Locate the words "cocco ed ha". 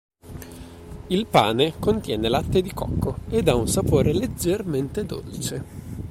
2.73-3.53